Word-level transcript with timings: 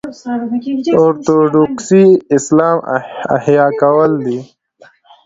اورتوډوکسي 0.99 2.03
اسلام 2.37 2.77
احیا 3.35 3.65
کول 3.81 4.11
دي. 4.25 4.39